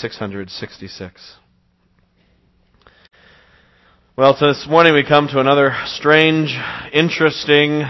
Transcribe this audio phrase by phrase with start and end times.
[0.00, 1.34] 666.
[4.16, 6.56] Well, so this morning we come to another strange,
[6.92, 7.82] interesting,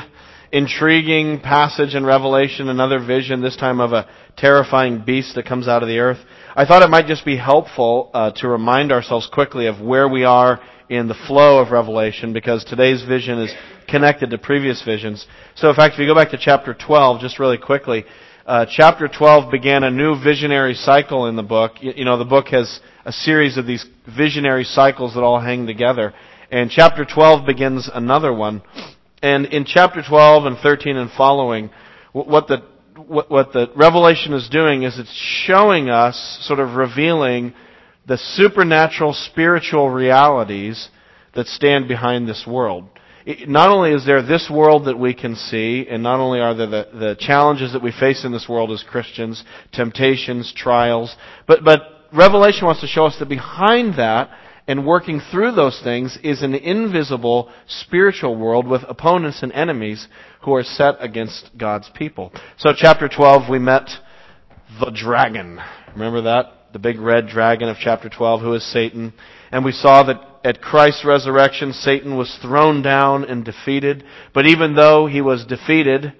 [0.50, 4.08] intriguing passage in Revelation, another vision, this time of a
[4.38, 6.18] terrifying beast that comes out of the earth.
[6.56, 10.24] I thought it might just be helpful uh, to remind ourselves quickly of where we
[10.24, 13.52] are in the flow of Revelation because today's vision is
[13.86, 15.26] connected to previous visions.
[15.56, 18.06] So in fact, if you go back to chapter 12, just really quickly,
[18.48, 21.72] uh, chapter 12 began a new visionary cycle in the book.
[21.82, 23.84] You, you know, the book has a series of these
[24.16, 26.14] visionary cycles that all hang together.
[26.50, 28.62] And chapter 12 begins another one.
[29.22, 31.68] And in chapter 12 and 13 and following,
[32.14, 32.62] what the,
[32.96, 35.12] what, what the Revelation is doing is it's
[35.44, 37.52] showing us, sort of revealing
[38.06, 40.88] the supernatural spiritual realities
[41.34, 42.88] that stand behind this world
[43.46, 46.66] not only is there this world that we can see, and not only are there
[46.66, 51.14] the, the challenges that we face in this world as Christians, temptations, trials,
[51.46, 51.80] but, but
[52.12, 54.30] Revelation wants to show us that behind that,
[54.66, 60.08] and working through those things, is an invisible spiritual world with opponents and enemies
[60.44, 62.32] who are set against God's people.
[62.58, 63.88] So chapter 12, we met
[64.80, 65.58] the dragon.
[65.92, 66.72] Remember that?
[66.72, 69.14] The big red dragon of chapter 12, who is Satan.
[69.50, 74.04] And we saw that at Christ's resurrection, Satan was thrown down and defeated.
[74.34, 76.12] But even though he was defeated,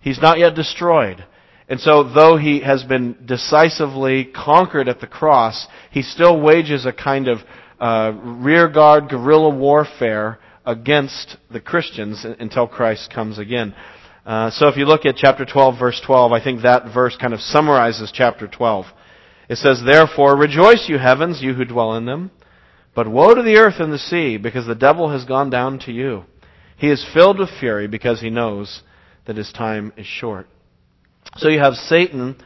[0.00, 1.24] he's not yet destroyed.
[1.68, 6.92] And so, though he has been decisively conquered at the cross, he still wages a
[6.92, 7.38] kind of
[7.80, 13.74] uh, rearguard guerrilla warfare against the Christians until Christ comes again.
[14.26, 17.32] Uh, so, if you look at chapter 12, verse 12, I think that verse kind
[17.32, 18.84] of summarizes chapter 12.
[19.48, 22.30] It says, Therefore, rejoice, you heavens, you who dwell in them.
[22.94, 25.92] But woe to the earth and the sea, because the devil has gone down to
[25.92, 26.24] you.
[26.76, 28.82] He is filled with fury because he knows
[29.26, 30.46] that his time is short.
[31.36, 32.36] So you have Satan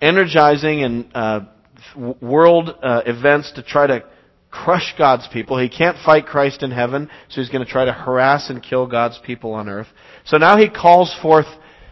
[0.00, 1.40] energizing in uh,
[2.20, 4.04] world uh, events to try to
[4.50, 5.58] crush God's people.
[5.58, 8.86] He can't fight Christ in heaven, so he's going to try to harass and kill
[8.86, 9.86] God's people on earth.
[10.24, 11.46] So now he calls forth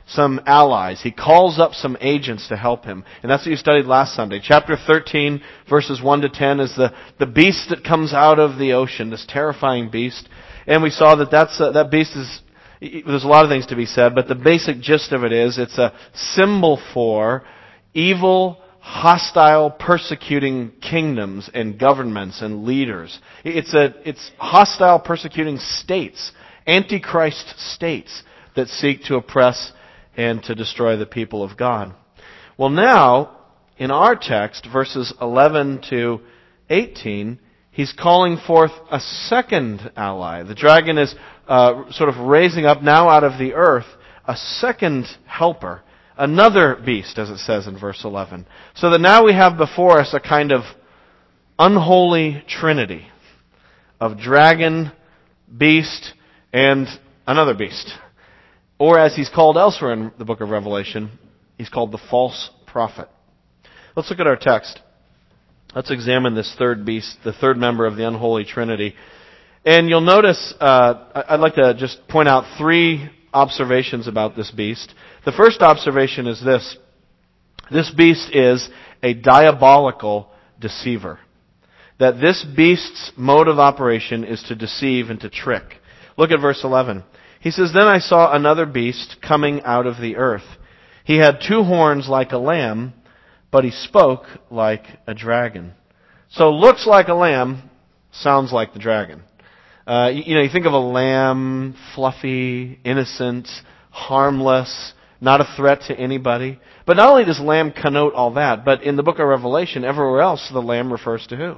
[0.09, 1.01] some allies.
[1.03, 3.05] He calls up some agents to help him.
[3.23, 4.41] And that's what you studied last Sunday.
[4.43, 8.73] Chapter 13, verses 1 to 10 is the, the beast that comes out of the
[8.73, 10.29] ocean, this terrifying beast.
[10.67, 12.41] And we saw that that's, uh, that beast is,
[12.81, 15.59] there's a lot of things to be said, but the basic gist of it is
[15.59, 17.45] it's a symbol for
[17.93, 23.19] evil, hostile, persecuting kingdoms and governments and leaders.
[23.45, 26.33] It's a, it's hostile, persecuting states,
[26.67, 28.23] antichrist states
[28.57, 29.73] that seek to oppress
[30.19, 31.95] and to destroy the people of God.
[32.59, 33.39] Well, now,
[33.79, 36.21] in our text, verses 11 to
[36.69, 37.39] 18,
[37.71, 40.43] he's calling forth a second ally.
[40.43, 41.15] The dragon is
[41.47, 43.87] uh, sort of raising up now out of the earth
[44.27, 45.83] a second helper,
[46.17, 48.45] another beast, as it says in verse 11.
[48.75, 50.63] So that now we have before us a kind of
[51.61, 53.07] unholy trinity
[54.01, 54.91] of dragon,
[55.57, 56.13] beast,
[56.53, 56.89] and
[57.25, 57.93] another beast.
[58.79, 61.11] Or as he's called elsewhere in the book of Revelation,
[61.57, 63.09] he's called the false prophet.
[63.97, 64.81] Let's look at our text.
[65.75, 68.95] Let's examine this third beast, the third member of the unholy trinity.
[69.65, 74.95] And you'll notice, uh, I'd like to just point out three observations about this beast.
[75.25, 76.77] The first observation is this.
[77.71, 78.69] This beast is
[79.03, 81.19] a diabolical deceiver.
[81.99, 85.65] That this beast's mode of operation is to deceive and to trick.
[86.17, 87.05] Look at verse 11.
[87.41, 90.45] He says, Then I saw another beast coming out of the earth.
[91.05, 92.93] He had two horns like a lamb,
[93.51, 95.73] but he spoke like a dragon.
[96.31, 97.71] So looks like a lamb,
[98.13, 99.23] sounds like the dragon.
[99.87, 103.49] Uh, you, you know, you think of a lamb, fluffy, innocent,
[103.91, 106.61] harmless, not a threat to anybody.
[106.87, 110.21] But not only does lamb connote all that, but in the book of Revelation, everywhere
[110.21, 111.57] else, the lamb refers to who?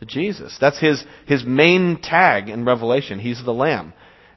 [0.00, 0.56] To Jesus.
[0.60, 3.18] That's his, his main tag in Revelation.
[3.18, 3.92] He's the lamb.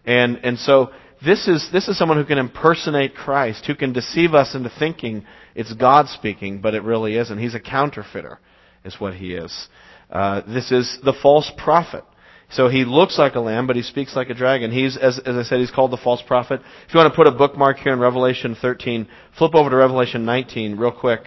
[0.05, 0.91] And, and so
[1.23, 5.25] this is, this is someone who can impersonate Christ, who can deceive us into thinking
[5.55, 7.37] it's God speaking, but it really isn't.
[7.37, 8.39] He's a counterfeiter,
[8.85, 9.67] is what he is.
[10.09, 12.03] Uh, this is the false prophet.
[12.51, 14.71] So he looks like a lamb, but he speaks like a dragon.
[14.71, 16.61] He's, as, as I said, he's called the false prophet.
[16.87, 19.07] If you want to put a bookmark here in Revelation 13,
[19.37, 21.21] flip over to Revelation 19 real quick.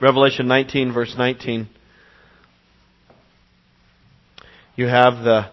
[0.00, 1.68] Revelation 19, verse 19.
[4.76, 5.50] You have the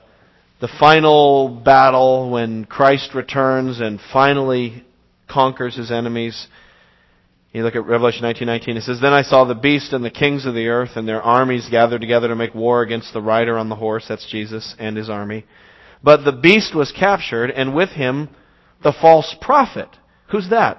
[0.62, 4.86] the final battle when Christ returns and finally
[5.28, 6.48] conquers his enemies.
[7.52, 8.78] You look at Revelation 19:19.
[8.78, 11.22] It says, "Then I saw the beast and the kings of the earth and their
[11.22, 14.96] armies gathered together to make war against the rider on the horse, that's Jesus and
[14.96, 15.46] his army.
[16.04, 18.30] But the beast was captured, and with him
[18.84, 19.90] the false prophet.
[20.28, 20.78] Who's that?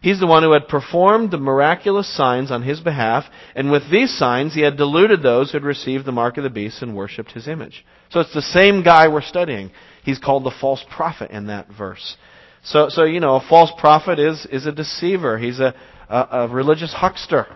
[0.00, 3.24] He's the one who had performed the miraculous signs on his behalf,
[3.56, 6.50] and with these signs he had deluded those who had received the mark of the
[6.50, 7.84] beast and worshipped his image.
[8.10, 9.72] So it's the same guy we're studying.
[10.04, 12.16] He's called the false prophet in that verse.
[12.62, 15.36] So, so you know, a false prophet is, is a deceiver.
[15.38, 15.74] He's a,
[16.08, 17.46] a, a religious huckster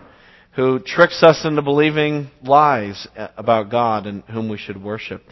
[0.55, 3.07] who tricks us into believing lies
[3.37, 5.23] about God and whom we should worship.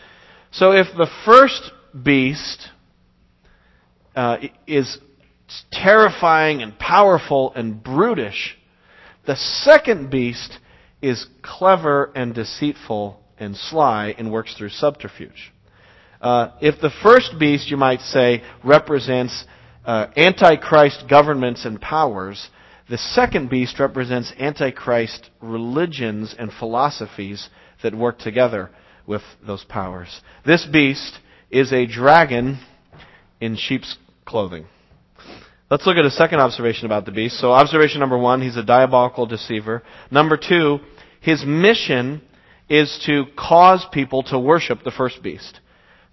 [0.51, 1.71] So if the first
[2.03, 2.69] beast
[4.15, 4.97] uh, is
[5.71, 8.57] terrifying and powerful and brutish,
[9.25, 10.57] the second beast
[11.01, 15.51] is clever and deceitful and sly and works through subterfuge.
[16.21, 19.45] Uh, if the first beast, you might say, represents
[19.85, 22.49] uh, antichrist governments and powers,
[22.89, 27.49] the second beast represents antichrist religions and philosophies
[27.81, 28.69] that work together
[29.07, 30.21] with those powers.
[30.45, 31.19] This beast
[31.49, 32.59] is a dragon
[33.39, 34.67] in sheep's clothing.
[35.71, 37.39] Let's look at a second observation about the beast.
[37.39, 39.83] So observation number one, he's a diabolical deceiver.
[40.11, 40.79] Number two,
[41.21, 42.21] his mission
[42.69, 45.61] is to cause people to worship the first beast.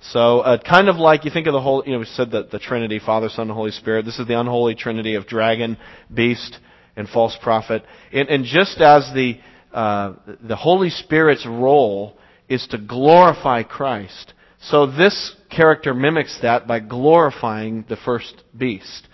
[0.00, 2.52] So, uh, kind of like you think of the whole, you know, we said that
[2.52, 4.04] the Trinity, Father, Son, and Holy Spirit.
[4.04, 5.76] This is the unholy Trinity of dragon,
[6.14, 6.56] beast,
[6.94, 7.82] and false prophet.
[8.12, 9.40] And, and just as the
[9.72, 12.16] uh, the Holy Spirit's role
[12.48, 19.07] is to glorify Christ, so this character mimics that by glorifying the first beast.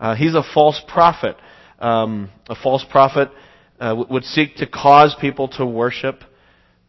[0.00, 1.36] Uh, he's a false prophet.
[1.78, 3.30] Um, a false prophet
[3.78, 6.24] uh, would seek to cause people to worship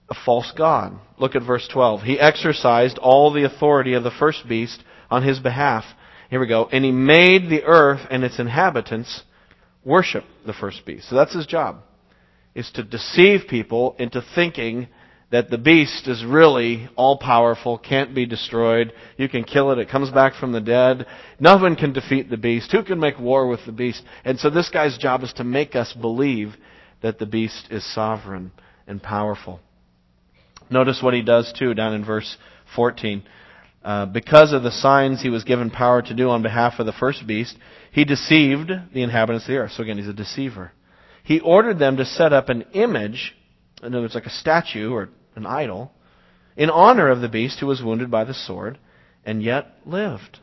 [0.10, 0.94] a false god.
[1.18, 2.02] Look at verse 12.
[2.02, 5.84] He exercised all the authority of the first beast on his behalf.
[6.30, 6.66] Here we go.
[6.72, 9.24] And he made the earth and its inhabitants
[9.84, 11.10] worship the first beast.
[11.10, 11.78] So that's his job.
[12.56, 14.88] Is to deceive people into thinking
[15.32, 18.94] that the beast is really all powerful, can't be destroyed.
[19.18, 19.80] You can kill it.
[19.80, 21.06] It comes back from the dead.
[21.40, 22.72] No one can defeat the beast.
[22.72, 24.04] Who can make war with the beast?
[24.26, 26.56] And so this guy's job is to make us believe
[27.02, 28.52] that the beast is sovereign
[28.88, 29.62] and powerful.
[30.70, 32.38] Notice what he does too down in verse
[32.76, 33.24] 14.
[33.84, 36.92] Uh, because of the signs he was given power to do on behalf of the
[36.92, 37.58] first beast,
[37.92, 39.72] he deceived the inhabitants of the earth.
[39.72, 40.74] So again, he's a deceiver.
[41.24, 43.34] He ordered them to set up an image,
[43.82, 45.92] in other words, like a statue or an idol,
[46.56, 48.78] in honor of the beast who was wounded by the sword
[49.26, 50.40] and yet lived.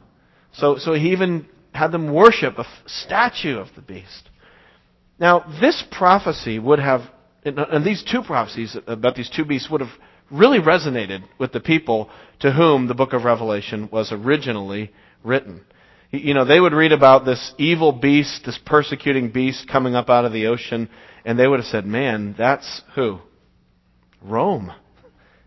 [0.52, 4.30] So, so he even had them worship a statue of the beast.
[5.18, 7.02] Now, this prophecy would have,
[7.44, 9.90] and these two prophecies about these two beasts would have
[10.30, 14.92] really resonated with the people to whom the book of Revelation was originally
[15.24, 15.64] written.
[16.10, 20.24] You know, they would read about this evil beast, this persecuting beast coming up out
[20.24, 20.88] of the ocean,
[21.24, 23.20] and they would have said, man, that's who?
[24.22, 24.72] Rome.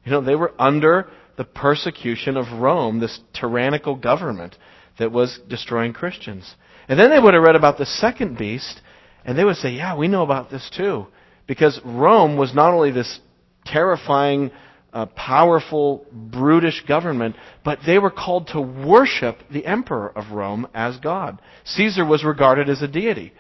[0.05, 1.07] You know, they were under
[1.37, 4.57] the persecution of Rome, this tyrannical government
[4.99, 6.55] that was destroying Christians.
[6.87, 8.81] And then they would have read about the second beast,
[9.25, 11.07] and they would say, yeah, we know about this too.
[11.47, 13.19] Because Rome was not only this
[13.65, 14.51] terrifying,
[14.93, 20.97] uh, powerful, brutish government, but they were called to worship the emperor of Rome as
[20.97, 21.41] God.
[21.63, 23.33] Caesar was regarded as a deity.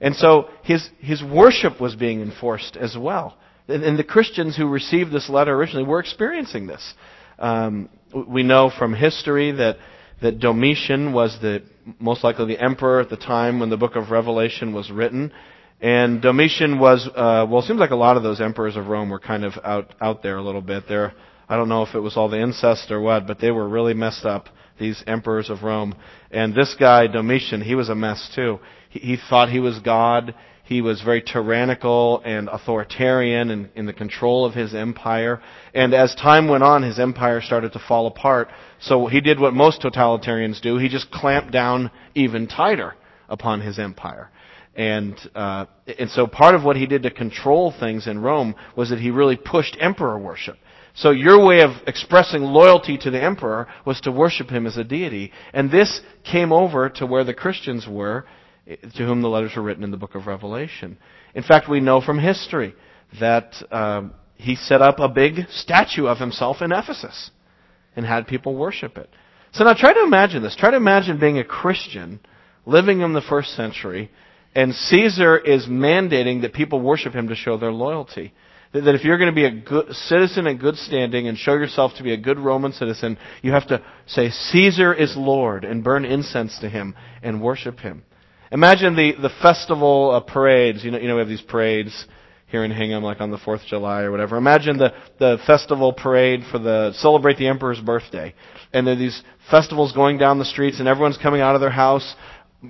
[0.00, 3.36] And so his, his worship was being enforced as well.
[3.66, 6.94] And the Christians who received this letter originally were experiencing this.
[7.38, 9.78] Um, we know from history that,
[10.20, 11.62] that Domitian was the,
[11.98, 15.32] most likely the emperor at the time when the book of Revelation was written.
[15.80, 19.10] And Domitian was, uh, well, it seems like a lot of those emperors of Rome
[19.10, 20.84] were kind of out, out there a little bit.
[20.86, 21.14] There,
[21.48, 23.94] I don't know if it was all the incest or what, but they were really
[23.94, 25.94] messed up, these emperors of Rome.
[26.30, 28.60] And this guy, Domitian, he was a mess too.
[28.90, 30.34] He, he thought he was God.
[30.64, 35.42] He was very tyrannical and authoritarian in, in the control of his empire.
[35.74, 38.48] And as time went on, his empire started to fall apart.
[38.80, 40.78] So he did what most totalitarians do.
[40.78, 42.94] He just clamped down even tighter
[43.28, 44.30] upon his empire.
[44.74, 45.66] And uh,
[45.98, 49.10] and so part of what he did to control things in Rome was that he
[49.10, 50.56] really pushed emperor worship.
[50.94, 54.84] So your way of expressing loyalty to the emperor was to worship him as a
[54.84, 58.24] deity, and this came over to where the Christians were
[58.66, 60.98] to whom the letters were written in the book of Revelation.
[61.34, 62.74] In fact, we know from history
[63.20, 67.30] that um, he set up a big statue of himself in Ephesus
[67.96, 69.08] and had people worship it.
[69.52, 70.56] So now try to imagine this.
[70.56, 72.20] Try to imagine being a Christian
[72.66, 74.10] living in the first century,
[74.54, 78.32] and Caesar is mandating that people worship him to show their loyalty.
[78.72, 81.92] That if you're going to be a good citizen in good standing and show yourself
[81.96, 86.04] to be a good Roman citizen, you have to say, Caesar is Lord, and burn
[86.04, 88.02] incense to him and worship him.
[88.54, 90.84] Imagine the, the festival uh, parades.
[90.84, 92.06] You know, you know, we have these parades
[92.46, 94.36] here in Hingham, like on the 4th of July or whatever.
[94.36, 98.32] Imagine the, the festival parade for the, celebrate the emperor's birthday.
[98.72, 101.70] And there are these festivals going down the streets and everyone's coming out of their
[101.70, 102.14] house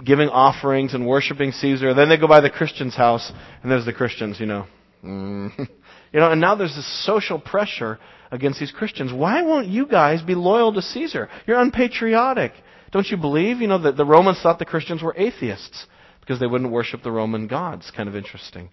[0.02, 1.94] giving offerings and worshiping Caesar.
[1.94, 3.30] Then they go by the Christian's house,
[3.62, 4.66] and there's the Christians, you know.
[5.04, 5.52] Mm.
[6.12, 7.98] you know, and now there's this social pressure
[8.30, 9.12] against these Christians.
[9.12, 11.28] Why won't you guys be loyal to Caesar?
[11.46, 12.52] You're unpatriotic.
[12.94, 13.58] Don't you believe?
[13.58, 15.86] You know, that the Romans thought the Christians were atheists
[16.20, 17.90] because they wouldn't worship the Roman gods.
[17.94, 18.70] Kind of interesting,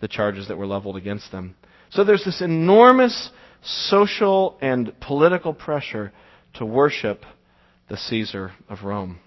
[0.00, 1.54] the charges that were leveled against them.
[1.90, 3.30] So there's this enormous
[3.62, 6.12] social and political pressure
[6.54, 7.24] to worship
[7.88, 9.20] the Caesar of Rome.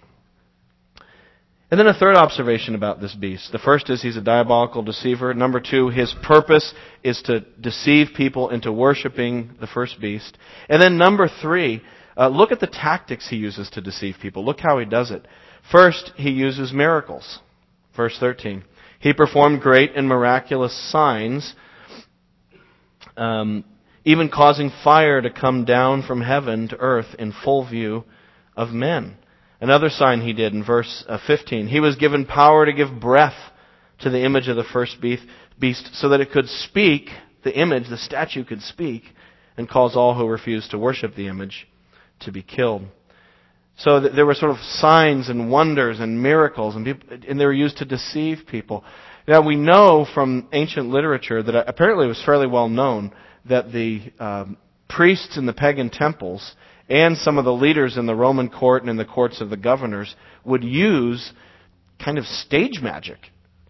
[1.70, 3.52] And then a third observation about this beast.
[3.52, 5.32] The first is he's a diabolical deceiver.
[5.32, 10.36] Number two, his purpose is to deceive people into worshiping the first beast.
[10.68, 11.82] And then number three,
[12.16, 14.44] uh, look at the tactics he uses to deceive people.
[14.44, 15.26] Look how he does it.
[15.70, 17.40] First, he uses miracles.
[17.94, 18.64] Verse 13.
[19.00, 21.54] He performed great and miraculous signs,
[23.16, 23.64] um,
[24.04, 28.04] even causing fire to come down from heaven to earth in full view
[28.56, 29.16] of men.
[29.60, 31.66] Another sign he did in verse uh, 15.
[31.68, 33.36] He was given power to give breath
[34.00, 37.08] to the image of the first beast so that it could speak,
[37.44, 39.02] the image, the statue could speak,
[39.56, 41.66] and cause all who refused to worship the image
[42.20, 42.82] to be killed.
[43.78, 47.52] So there were sort of signs and wonders and miracles, and, people, and they were
[47.52, 48.84] used to deceive people.
[49.28, 53.12] Now we know from ancient literature that apparently it was fairly well known
[53.48, 54.56] that the um,
[54.88, 56.54] priests in the pagan temples
[56.88, 59.56] and some of the leaders in the Roman court and in the courts of the
[59.56, 61.32] governors would use
[62.02, 63.18] kind of stage magic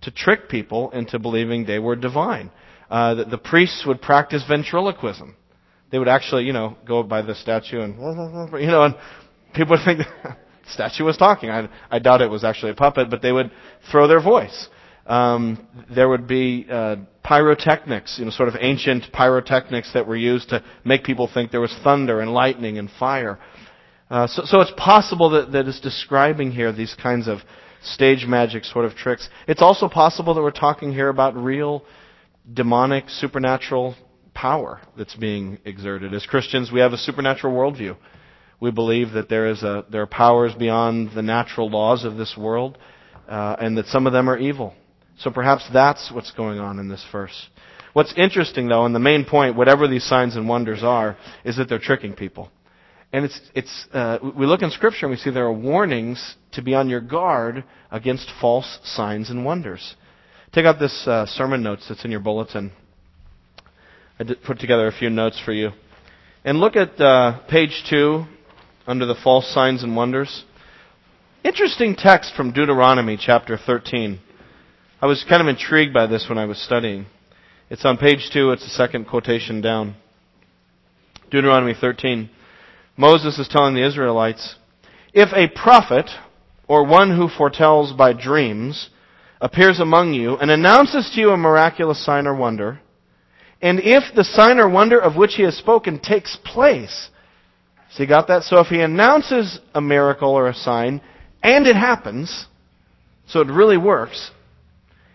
[0.03, 2.51] to trick people into believing they were divine.
[2.91, 5.35] Uh, the priests would practice ventriloquism.
[5.91, 7.95] They would actually, you know, go by the statue and,
[8.61, 8.97] you know, and
[9.55, 10.37] people would think the
[10.71, 11.51] statue was talking.
[11.51, 13.51] I, I doubt it was actually a puppet, but they would
[13.91, 14.69] throw their voice.
[15.07, 20.49] Um, there would be uh, pyrotechnics, you know, sort of ancient pyrotechnics that were used
[20.49, 23.39] to make people think there was thunder and lightning and fire.
[24.11, 27.39] Uh, so, so it's possible that, that it's describing here these kinds of
[27.83, 29.29] stage magic sort of tricks.
[29.47, 31.85] It's also possible that we're talking here about real
[32.53, 33.95] demonic, supernatural
[34.37, 36.13] power that's being exerted.
[36.13, 37.97] As Christians, we have a supernatural worldview.
[38.61, 42.37] We believe that there is a there are powers beyond the natural laws of this
[42.37, 42.79] world,
[43.29, 44.75] uh, and that some of them are evil.
[45.19, 47.49] So perhaps that's what's going on in this verse.
[47.95, 51.71] What's interesting, though, and the main point, whatever these signs and wonders are, is that
[51.71, 52.51] they're tricking people.
[53.11, 56.63] And it's, it's, uh, we look in Scripture and we see there are warnings to
[56.63, 59.97] be on your guard against false signs and wonders.
[60.53, 62.73] Take out this uh, sermon notes that's in your bulletin.
[64.19, 65.73] I put together a few notes for you.
[66.43, 68.25] And look at uh, page 2
[68.87, 70.45] under the false signs and wonders.
[71.45, 74.19] Interesting text from Deuteronomy chapter 13.
[75.03, 77.07] I was kind of intrigued by this when I was studying.
[77.69, 79.97] It's on page 2, it's the second quotation down.
[81.31, 82.31] Deuteronomy 13.
[82.97, 84.55] Moses is telling the Israelites,
[85.13, 86.09] If a prophet,
[86.67, 88.89] or one who foretells by dreams,
[89.43, 92.81] appears among you and announces to you a miraculous sign or wonder,
[93.67, 97.11] and if the sign or wonder of which he has spoken takes place,
[97.91, 98.45] so you got that?
[98.45, 101.01] So if he announces a miracle or a sign,
[101.43, 102.47] and it happens,
[103.27, 104.31] so it really works,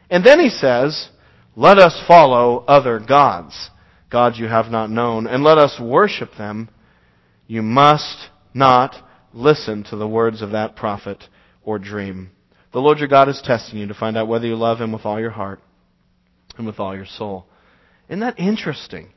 [0.09, 1.07] and then he says,
[1.55, 3.69] Let us follow other gods,
[4.11, 6.67] gods you have not known, and let us worship them.
[7.47, 8.97] You must not
[9.33, 11.23] listen to the words of that prophet
[11.63, 12.31] or dream.
[12.73, 15.05] The Lord your God is testing you to find out whether you love him with
[15.05, 15.61] all your heart
[16.57, 17.45] and with all your soul.
[18.09, 19.09] Isn't that interesting?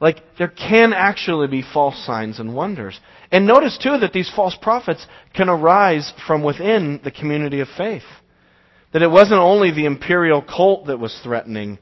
[0.00, 2.98] Like, there can actually be false signs and wonders.
[3.30, 8.02] And notice, too, that these false prophets can arise from within the community of faith.
[8.92, 11.78] That it wasn't only the imperial cult that was threatening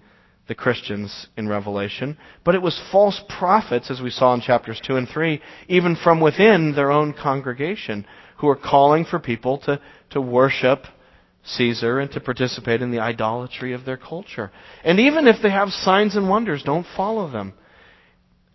[0.49, 4.97] the Christians in Revelation, but it was false prophets, as we saw in chapters 2
[4.97, 8.06] and 3, even from within their own congregation,
[8.38, 9.80] who were calling for people to,
[10.11, 10.85] to worship
[11.44, 14.50] Caesar and to participate in the idolatry of their culture.
[14.84, 17.54] And even if they have signs and wonders, don't follow them.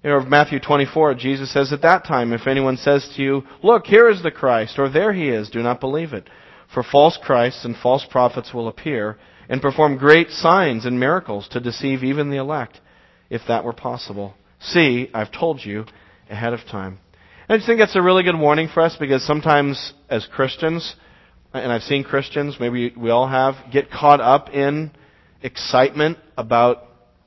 [0.04, 3.86] You know, Matthew 24, Jesus says at that time, if anyone says to you, look,
[3.86, 6.30] here is the Christ, or there he is, do not believe it.
[6.74, 9.18] For false Christs and false prophets will appear
[9.50, 12.80] and perform great signs and miracles to deceive even the elect,
[13.30, 14.34] if that were possible.
[14.60, 15.86] See, I've told you
[16.30, 17.00] ahead of time.
[17.48, 20.96] And I just think that's a really good warning for us because sometimes as Christians,
[21.58, 24.92] and I've seen Christians, maybe we all have, get caught up in
[25.42, 26.84] excitement about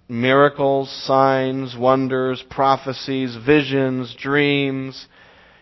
[0.09, 5.07] miracles, signs, wonders, prophecies, visions, dreams.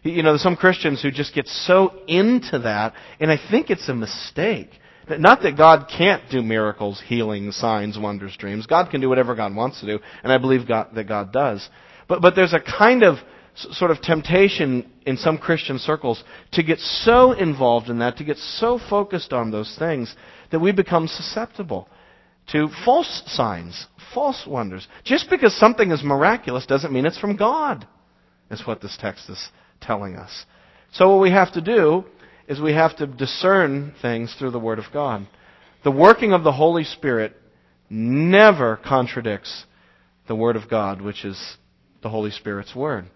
[0.02, 3.88] You know, there's some Christians who just get so into that, and I think it's
[3.88, 4.70] a mistake.
[5.10, 8.66] Not that God can't do miracles, healing, signs, wonders, dreams.
[8.66, 11.66] God can do whatever God wants to do, and I believe God, that God does.
[12.08, 13.18] But, but there's a kind of
[13.72, 16.22] sort of temptation in some Christian circles
[16.52, 20.14] to get so involved in that, to get so focused on those things,
[20.50, 21.88] that we become susceptible
[22.52, 24.86] to false signs, false wonders.
[25.04, 27.86] Just because something is miraculous doesn't mean it's from God,
[28.50, 29.48] is what this text is
[29.80, 30.46] telling us.
[30.92, 32.04] So what we have to do
[32.46, 35.26] is we have to discern things through the Word of God.
[35.84, 37.36] The working of the Holy Spirit
[37.90, 39.64] never contradicts
[40.26, 41.56] the Word of God, which is
[42.02, 43.06] the Holy Spirit's Word.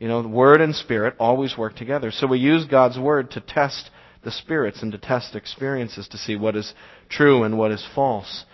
[0.00, 2.10] You know, Word and Spirit always work together.
[2.10, 3.90] So we use God's Word to test
[4.24, 6.72] the spirits and to test experiences to see what is
[7.10, 8.44] true and what is false.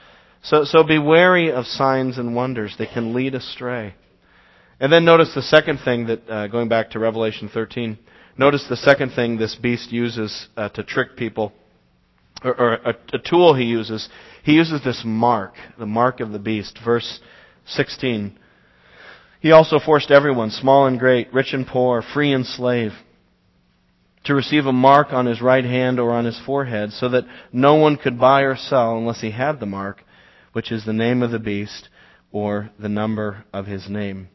[0.43, 2.75] So, so be wary of signs and wonders.
[2.79, 3.95] They can lead astray.
[4.81, 7.97] And then notice the second thing that, uh, going back to Revelation 13,
[8.37, 11.53] notice the second thing this beast uses uh, to trick people,
[12.45, 14.09] or, or a, a tool he uses.
[14.43, 16.79] He uses this mark, the mark of the beast.
[16.85, 17.21] Verse
[17.67, 18.37] 16.
[19.41, 22.93] He also forced everyone, small and great, rich and poor, free and slave,
[24.25, 27.75] to receive a mark on his right hand or on his forehead, so that no
[27.75, 30.03] one could buy or sell unless he had the mark,
[30.53, 31.89] which is the name of the beast
[32.33, 34.29] or the number of his name.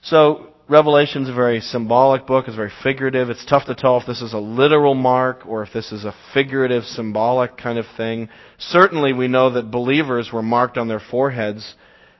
[0.00, 3.30] So, Revelation is a very symbolic book, it's very figurative.
[3.30, 6.14] It's tough to tell if this is a literal mark or if this is a
[6.34, 8.28] figurative, symbolic kind of thing.
[8.58, 11.76] Certainly we know that believers were marked on their foreheads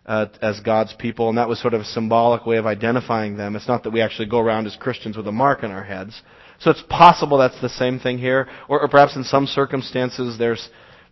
[0.06, 3.56] uh, as God's people, and that was sort of a symbolic way of identifying them.
[3.56, 6.22] It's not that we actually go around as Christians with a mark on our heads.
[6.60, 10.68] So it's possible that's the same thing here, or, or perhaps in some circumstances there's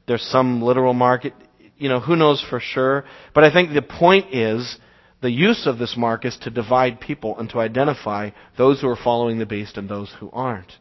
[0.06, 1.24] there's some literal mark.
[1.24, 1.34] It,
[1.76, 3.04] you know, who knows for sure?
[3.34, 4.78] But I think the point is
[5.20, 8.96] the use of this mark is to divide people and to identify those who are
[8.96, 10.72] following the beast and those who aren't.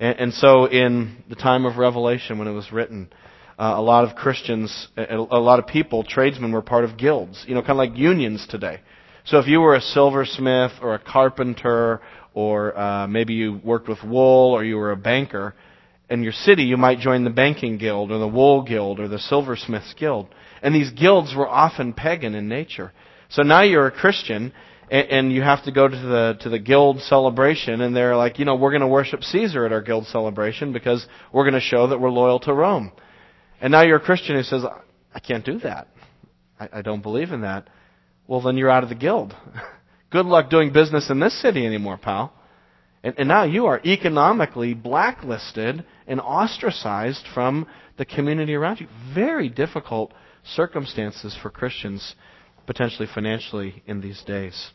[0.00, 3.10] And, and so in the time of Revelation when it was written,
[3.58, 7.54] uh, a lot of Christians, a, lot of people, tradesmen were part of guilds, you
[7.54, 8.80] know, kind of like unions today.
[9.24, 12.00] So if you were a silversmith or a carpenter
[12.34, 15.54] or uh, maybe you worked with wool or you were a banker,
[16.10, 19.18] in your city you might join the banking guild or the wool guild or the
[19.18, 20.28] silversmiths guild.
[20.62, 22.92] And these guilds were often pagan in nature.
[23.28, 24.52] So now you're a Christian
[24.90, 28.38] and, and you have to go to the to the guild celebration and they're like,
[28.38, 31.60] you know, we're going to worship Caesar at our guild celebration because we're going to
[31.60, 32.92] show that we're loyal to Rome.
[33.60, 34.64] And now you're a Christian who says,
[35.14, 35.88] I can't do that.
[36.58, 37.68] I, I don't believe in that.
[38.26, 39.34] Well, then you're out of the guild.
[40.10, 42.32] Good luck doing business in this city anymore, pal.
[43.02, 47.66] And, and now you are economically blacklisted and ostracized from
[47.98, 48.88] the community around you.
[49.14, 50.12] Very difficult
[50.44, 52.14] circumstances for Christians,
[52.66, 54.70] potentially financially, in these days.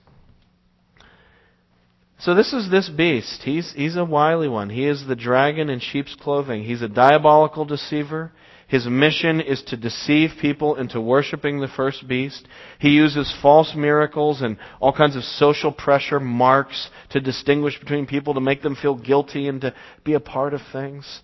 [2.19, 3.41] So this is this beast.
[3.43, 4.69] He's, he's a wily one.
[4.69, 6.63] He is the dragon in sheep's clothing.
[6.63, 8.33] He's a diabolical deceiver.
[8.69, 12.47] His mission is to deceive people into worshiping the first beast.
[12.77, 18.35] He uses false miracles and all kinds of social pressure marks to distinguish between people
[18.35, 21.21] to make them feel guilty and to be a part of things.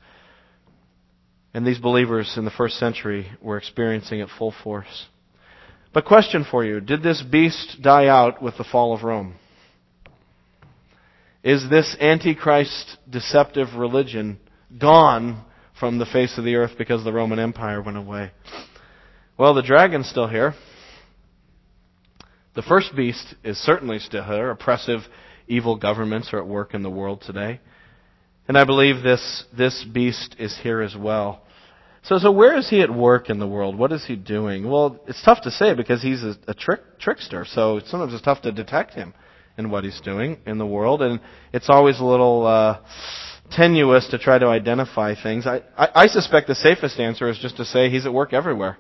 [1.54, 5.06] And these believers in the first century were experiencing it full force.
[5.94, 9.36] But question for you, did this beast die out with the fall of Rome?
[11.44, 14.40] Is this antichrist deceptive religion
[14.80, 15.46] gone
[15.86, 18.32] from the face of the earth because the Roman Empire went away.
[19.38, 20.56] Well, the dragon's still here.
[22.56, 24.50] The first beast is certainly still here.
[24.50, 25.02] Oppressive,
[25.48, 27.60] evil governments are at work in the world today.
[28.48, 31.44] And I believe this, this beast is here as well.
[32.02, 33.78] So, so where is he at work in the world?
[33.78, 34.68] What is he doing?
[34.68, 37.46] Well, it's tough to say because he's a, a trick, trickster.
[37.48, 39.14] So sometimes it's tough to detect him
[39.56, 41.04] in what he's doing in the world.
[41.04, 41.20] And
[41.54, 42.82] it's always a little, uh,
[43.52, 45.46] tenuous to try to identify things.
[45.46, 48.78] I, I, I suspect the safest answer is just to say he's at work everywhere.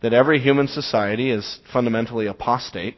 [0.00, 2.96] That every human society is fundamentally apostate.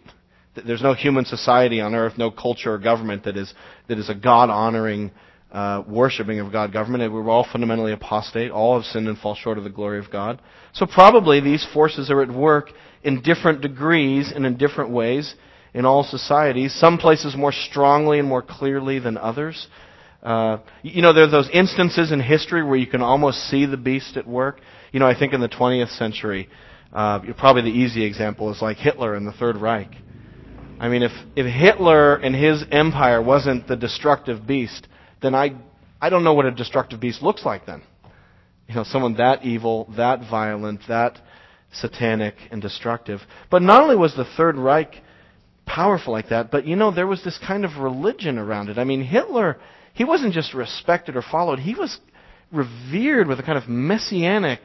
[0.55, 3.53] That there's no human society on earth, no culture or government that is,
[3.89, 5.11] that is a God honoring,
[5.51, 7.13] uh, worshiping of God government.
[7.13, 8.51] We're all fundamentally apostate.
[8.51, 10.41] All have sinned and fall short of the glory of God.
[10.73, 12.71] So probably these forces are at work
[13.03, 15.35] in different degrees and in different ways
[15.73, 16.75] in all societies.
[16.75, 19.69] Some places more strongly and more clearly than others.
[20.23, 23.77] Uh, you know, there are those instances in history where you can almost see the
[23.77, 24.61] beast at work.
[24.93, 26.49] You know, I think in the 20th century,
[26.93, 29.91] uh, probably the easy example is like Hitler and the Third Reich.
[30.79, 34.89] I mean, if, if Hitler and his empire wasn't the destructive beast,
[35.23, 35.55] then I,
[36.01, 37.83] I don't know what a destructive beast looks like then.
[38.69, 41.19] You know, someone that evil, that violent, that
[41.73, 43.21] satanic and destructive.
[43.51, 44.95] But not only was the Third Reich
[45.67, 48.79] powerful like that, but you know, there was this kind of religion around it.
[48.79, 49.59] I mean, Hitler
[50.01, 51.99] he wasn't just respected or followed, he was
[52.51, 54.61] revered with a kind of messianic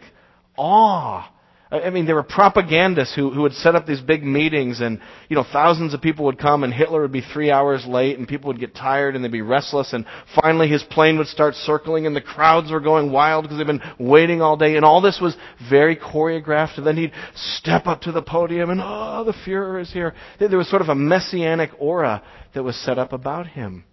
[0.58, 1.30] awe.
[1.70, 5.36] I mean, there were propagandists who, who would set up these big meetings and, you
[5.36, 8.48] know, thousands of people would come and Hitler would be three hours late and people
[8.48, 9.92] would get tired and they'd be restless.
[9.92, 10.06] And
[10.42, 13.84] finally his plane would start circling and the crowds were going wild because they'd been
[14.00, 14.78] waiting all day.
[14.78, 15.36] And all this was
[15.70, 16.78] very choreographed.
[16.78, 20.16] And then he'd step up to the podium and, oh, the Fuhrer is here.
[20.40, 23.84] There was sort of a messianic aura that was set up about him.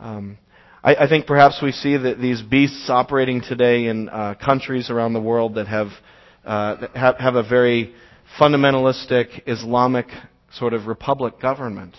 [0.00, 0.38] Um,
[0.84, 5.14] I, I think perhaps we see that these beasts operating today in uh, countries around
[5.14, 5.88] the world that have
[6.44, 7.94] uh, have, have a very
[8.38, 10.08] fundamentalistic Islamic
[10.52, 11.96] sort of republic government.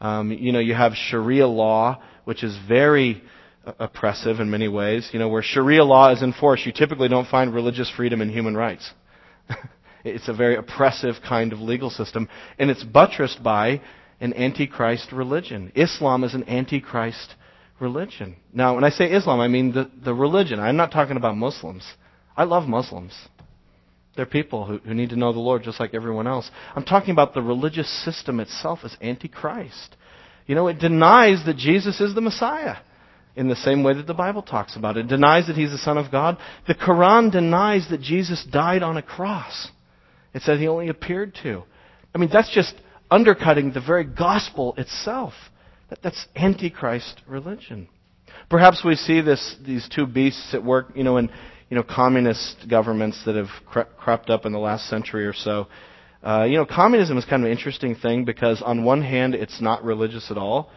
[0.00, 3.20] Um, you know, you have Sharia law, which is very
[3.66, 5.10] uh, oppressive in many ways.
[5.12, 8.56] You know, where Sharia law is enforced, you typically don't find religious freedom and human
[8.56, 8.92] rights.
[10.04, 12.28] it's a very oppressive kind of legal system,
[12.60, 13.80] and it's buttressed by
[14.20, 15.72] an antichrist religion.
[15.74, 17.34] Islam is an antichrist
[17.80, 18.36] religion.
[18.52, 20.60] Now, when I say Islam, I mean the, the religion.
[20.60, 21.84] I'm not talking about Muslims.
[22.36, 23.12] I love Muslims.
[24.16, 26.50] They're people who, who need to know the Lord just like everyone else.
[26.74, 29.96] I'm talking about the religious system itself as antichrist.
[30.46, 32.76] You know, it denies that Jesus is the Messiah
[33.36, 35.06] in the same way that the Bible talks about it.
[35.06, 36.38] It denies that he's the Son of God.
[36.66, 39.68] The Quran denies that Jesus died on a cross.
[40.34, 41.62] It said he only appeared to.
[42.14, 42.74] I mean, that's just
[43.10, 45.32] undercutting the very gospel itself.
[45.90, 47.88] That, that's antichrist religion.
[48.48, 51.30] Perhaps we see this, these two beasts at work, you know, in
[51.70, 53.48] you know, communist governments that have
[53.96, 55.68] crept up in the last century or so.
[56.22, 59.60] Uh, you know, communism is kind of an interesting thing because on one hand, it's
[59.60, 60.70] not religious at all.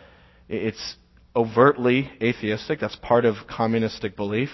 [0.47, 0.95] It's
[1.35, 2.79] overtly atheistic.
[2.79, 4.49] That's part of communistic belief.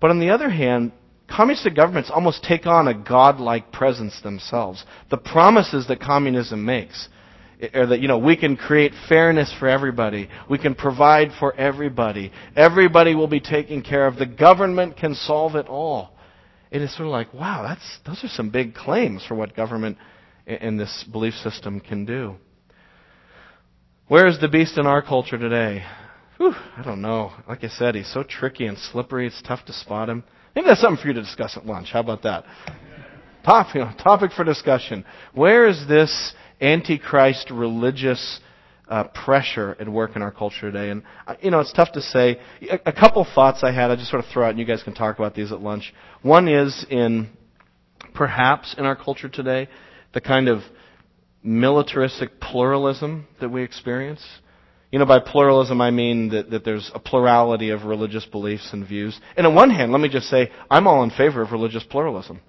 [0.00, 0.92] But on the other hand,
[1.28, 4.82] communistic governments almost take on a godlike presence themselves.
[5.10, 7.08] The promises that communism makes
[7.74, 10.28] or that you know we can create fairness for everybody.
[10.48, 12.32] We can provide for everybody.
[12.54, 14.16] Everybody will be taken care of.
[14.16, 16.10] The government can solve it all.
[16.70, 19.96] It is sort of like wow that's those are some big claims for what government
[20.46, 22.36] and this belief system can do.
[24.08, 25.84] Where is the beast in our culture today?
[26.36, 27.32] Whew, i don't know.
[27.48, 30.24] Like i said he's so tricky and slippery it's tough to spot him.
[30.54, 31.88] Maybe that's something for you to discuss at lunch.
[31.92, 32.44] How about that?
[33.74, 35.04] You know, topic for discussion.
[35.32, 38.40] Where is this antichrist religious
[38.88, 40.90] uh, pressure at work in our culture today.
[40.90, 42.38] And, uh, you know, it's tough to say.
[42.70, 44.82] A, a couple thoughts I had, I just sort of throw out, and you guys
[44.82, 45.92] can talk about these at lunch.
[46.22, 47.30] One is in,
[48.14, 49.68] perhaps in our culture today,
[50.14, 50.62] the kind of
[51.42, 54.24] militaristic pluralism that we experience.
[54.92, 58.86] You know, by pluralism, I mean that, that there's a plurality of religious beliefs and
[58.86, 59.18] views.
[59.36, 62.40] And on one hand, let me just say, I'm all in favor of religious pluralism.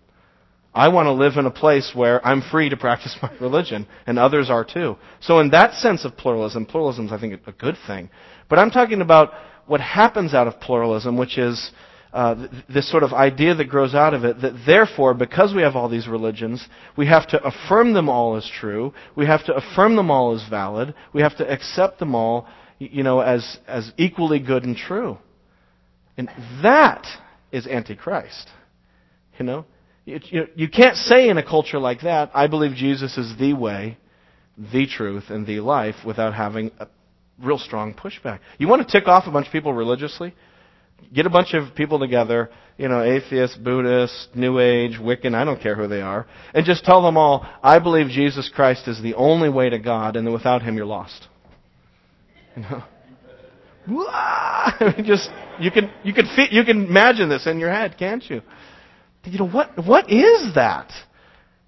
[0.78, 4.20] I want to live in a place where I'm free to practice my religion, and
[4.20, 4.98] others are too.
[5.22, 8.12] So in that sense of pluralism, pluralism is, I think, a good thing.
[8.48, 9.32] But I'm talking about
[9.66, 11.72] what happens out of pluralism, which is
[12.14, 15.76] uh, this sort of idea that grows out of it that therefore, because we have
[15.76, 18.94] all these religions, we have to affirm them all as true.
[19.16, 20.94] We have to affirm them all as valid.
[21.12, 25.18] We have to accept them all, you know, as, as equally good and true.
[26.18, 26.30] And
[26.62, 27.06] that
[27.52, 28.48] is Antichrist.
[29.40, 29.66] You know?
[30.08, 33.98] You, you can't say in a culture like that, I believe Jesus is the way,
[34.58, 36.88] the truth, and the life without having a
[37.44, 38.40] real strong pushback.
[38.58, 40.34] You want to tick off a bunch of people religiously?
[41.14, 45.62] Get a bunch of people together, you know, atheists, Buddhists, New Age, Wiccan, I don't
[45.62, 49.16] care who they are, and just tell them all, I believe Jesus Christ is the
[49.16, 51.28] only way to God, and that without Him you're lost.
[52.56, 52.84] You know?
[55.04, 58.42] just you can you can you can imagine this in your head, can't you?
[59.28, 60.92] You know, what, what is that?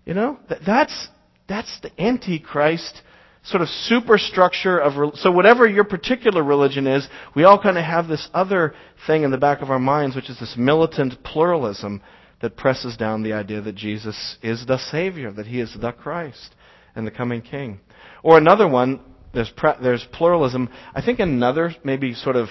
[0.06, 1.08] You know, that, that's,
[1.48, 3.02] that's the Antichrist
[3.44, 8.08] sort of superstructure of, so whatever your particular religion is, we all kind of have
[8.08, 8.74] this other
[9.08, 12.02] thing in the back of our minds, which is this militant pluralism
[12.42, 16.56] that presses down the idea that Jesus is the Savior, that He is the Christ
[16.96, 17.80] and the coming King.
[18.24, 19.00] Or another one,
[19.34, 20.70] there's, there's pluralism.
[20.94, 22.50] I think another maybe sort of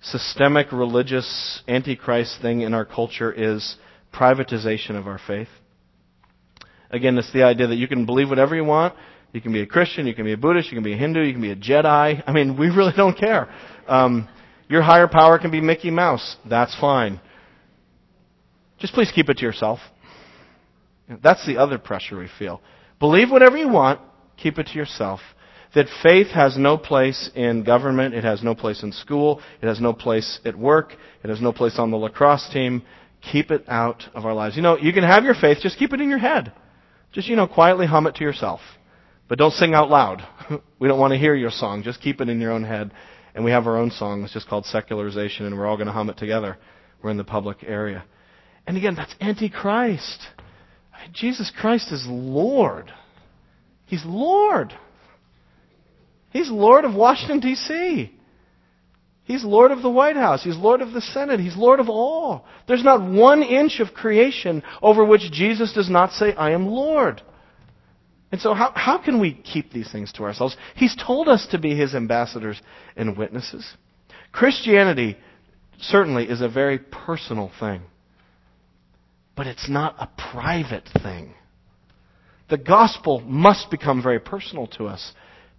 [0.00, 3.76] systemic religious antichrist thing in our culture is
[4.12, 5.48] privatization of our faith.
[6.90, 8.94] Again, it's the idea that you can believe whatever you want.
[9.32, 11.20] You can be a Christian, you can be a Buddhist, you can be a Hindu,
[11.20, 12.22] you can be a Jedi.
[12.26, 13.52] I mean, we really don't care.
[13.86, 14.26] Um,
[14.68, 16.36] your higher power can be Mickey Mouse.
[16.48, 17.20] That's fine.
[18.78, 19.80] Just please keep it to yourself.
[21.22, 22.60] That's the other pressure we feel.
[23.00, 24.00] Believe whatever you want,
[24.36, 25.20] keep it to yourself.
[25.74, 29.80] That faith has no place in government, it has no place in school, it has
[29.80, 32.82] no place at work, it has no place on the lacrosse team,
[33.32, 34.56] Keep it out of our lives.
[34.56, 36.52] You know, you can have your faith, just keep it in your head.
[37.12, 38.60] Just, you know, quietly hum it to yourself.
[39.28, 40.26] But don't sing out loud.
[40.78, 41.82] we don't want to hear your song.
[41.82, 42.92] Just keep it in your own head.
[43.34, 44.24] And we have our own song.
[44.24, 46.56] It's just called Secularization, and we're all going to hum it together.
[47.02, 48.04] We're in the public area.
[48.66, 50.26] And again, that's Antichrist.
[51.12, 52.92] Jesus Christ is Lord.
[53.86, 54.74] He's Lord.
[56.30, 58.17] He's Lord of Washington, D.C.
[59.28, 60.42] He's Lord of the White House.
[60.42, 61.38] He's Lord of the Senate.
[61.38, 62.46] He's Lord of all.
[62.66, 67.20] There's not one inch of creation over which Jesus does not say, I am Lord.
[68.32, 70.56] And so, how, how can we keep these things to ourselves?
[70.76, 72.58] He's told us to be His ambassadors
[72.96, 73.70] and witnesses.
[74.32, 75.18] Christianity
[75.78, 77.82] certainly is a very personal thing,
[79.36, 81.34] but it's not a private thing.
[82.48, 85.12] The gospel must become very personal to us,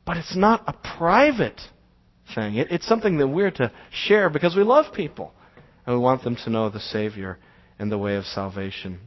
[0.07, 1.61] but it's not a private
[2.35, 2.55] thing.
[2.55, 5.33] It, it's something that we're to share because we love people
[5.85, 7.37] and we want them to know the Savior
[7.77, 8.99] and the way of salvation.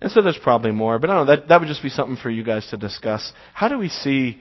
[0.00, 2.16] And so there's probably more, but I don't know, that, that would just be something
[2.16, 3.32] for you guys to discuss.
[3.52, 4.40] How do we see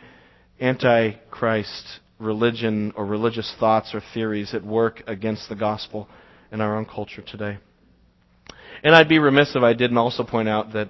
[0.60, 6.08] antichrist religion or religious thoughts or theories at work against the gospel
[6.51, 7.58] in our own culture today?
[8.84, 10.89] And I'd be remiss if I didn't also point out that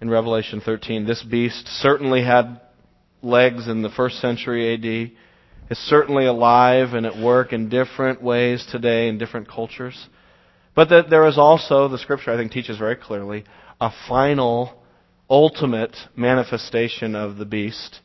[0.00, 2.60] in Revelation 13, this beast certainly had
[3.22, 5.12] legs in the first century AD,
[5.70, 10.08] is certainly alive and at work in different ways today in different cultures.
[10.74, 13.44] But that there is also, the scripture I think teaches very clearly,
[13.80, 14.82] a final,
[15.28, 18.00] ultimate manifestation of the beast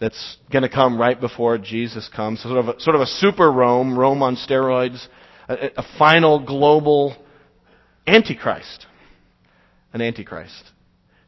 [0.00, 2.42] that's going to come right before Jesus comes.
[2.42, 5.04] So sort of a, sort of a super Rome, Rome on steroids,
[5.48, 7.16] a, a final global
[8.06, 8.86] antichrist.
[9.92, 10.70] An antichrist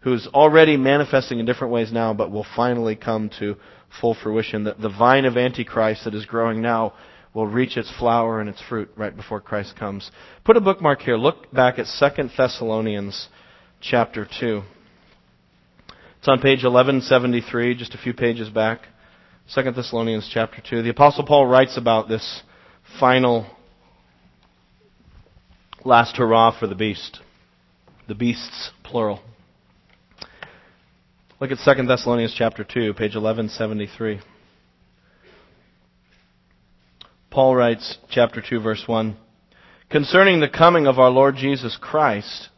[0.01, 3.57] who's already manifesting in different ways now, but will finally come to
[4.01, 4.65] full fruition.
[4.65, 6.95] The, the vine of antichrist that is growing now
[7.35, 10.11] will reach its flower and its fruit right before Christ comes.
[10.45, 11.17] Put a bookmark here.
[11.17, 13.29] Look back at 2 Thessalonians
[13.81, 14.63] chapter 2.
[16.19, 18.81] It's on page 1173, just a few pages back.
[19.55, 20.83] 2 Thessalonians chapter 2.
[20.83, 22.43] The Apostle Paul writes about this
[22.99, 23.47] final
[25.85, 27.21] last hurrah for the beast.
[28.07, 29.21] The beasts, plural.
[31.41, 34.21] Look at 2 Thessalonians chapter 2, page 1173.
[37.31, 39.17] Paul writes, chapter 2, verse 1,
[39.89, 42.51] Concerning the coming of our Lord Jesus Christ,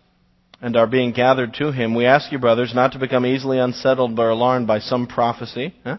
[0.61, 4.19] and our being gathered to him, we ask you, brothers, not to become easily unsettled
[4.19, 5.99] or alarmed by some prophecy, huh?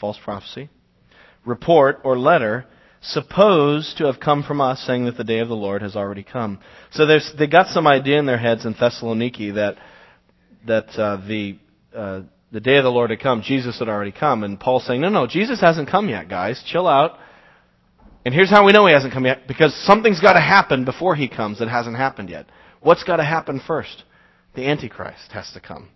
[0.00, 0.68] false prophecy,
[1.44, 2.66] report, or letter
[3.02, 6.24] supposed to have come from us, saying that the day of the Lord has already
[6.24, 6.58] come.
[6.90, 9.76] So they got some idea in their heads in Thessaloniki that
[10.66, 11.58] that uh, the
[11.96, 12.20] uh,
[12.52, 15.08] the day of the Lord had come, Jesus had already come, and Paul's saying, no,
[15.08, 16.62] no, Jesus hasn't come yet, guys.
[16.66, 17.18] Chill out.
[18.24, 21.14] And here's how we know he hasn't come yet, because something's got to happen before
[21.16, 22.46] he comes that hasn't happened yet.
[22.80, 24.04] What's got to happen first?
[24.54, 25.88] The Antichrist has to come.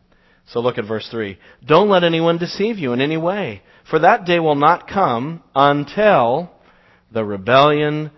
[0.47, 1.39] So look at verse 3.
[1.65, 6.51] Don't let anyone deceive you in any way, for that day will not come until
[7.13, 8.11] the rebellion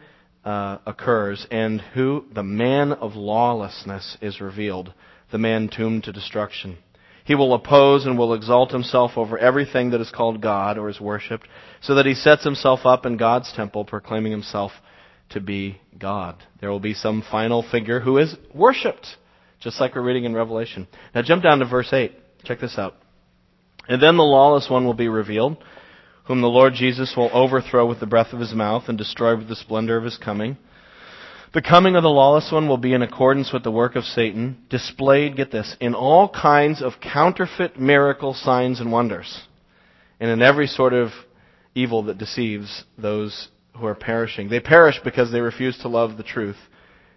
[0.44, 2.24] uh, occurs and who?
[2.34, 4.92] The man of lawlessness is revealed,
[5.30, 6.78] the man doomed to destruction.
[7.24, 11.00] He will oppose and will exalt himself over everything that is called God or is
[11.00, 11.46] worshipped,
[11.80, 14.72] so that he sets himself up in God's temple, proclaiming himself
[15.30, 16.36] to be God.
[16.60, 19.06] There will be some final figure who is worshipped,
[19.60, 20.88] just like we're reading in Revelation.
[21.14, 22.12] Now jump down to verse 8.
[22.44, 22.94] Check this out.
[23.88, 25.56] And then the lawless one will be revealed,
[26.24, 29.48] whom the Lord Jesus will overthrow with the breath of his mouth and destroy with
[29.48, 30.56] the splendor of his coming.
[31.52, 34.56] The coming of the lawless one will be in accordance with the work of Satan,
[34.70, 39.42] displayed, get this, in all kinds of counterfeit miracle signs and wonders,
[40.18, 41.10] and in every sort of
[41.74, 44.48] evil that deceives those who are perishing.
[44.48, 46.56] They perish because they refuse to love the truth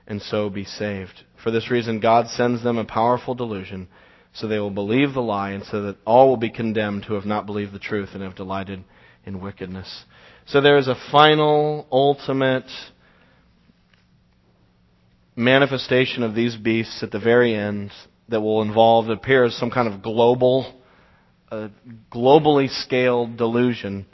[0.05, 1.23] and so be saved.
[1.41, 3.87] For this reason, God sends them a powerful delusion,
[4.33, 7.25] so they will believe the lie, and so that all will be condemned who have
[7.25, 8.83] not believed the truth and have delighted
[9.25, 10.03] in wickedness.
[10.45, 12.69] So there is a final, ultimate
[15.35, 17.91] manifestation of these beasts at the very end
[18.29, 20.81] that will involve, appear as some kind of global,
[21.51, 21.67] uh,
[22.11, 24.05] globally scaled delusion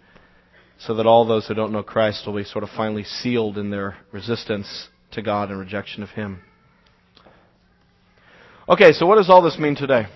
[0.79, 3.69] so that all those who don't know Christ will be sort of finally sealed in
[3.69, 6.41] their resistance to God and rejection of Him.
[8.67, 10.07] Okay, so what does all this mean today?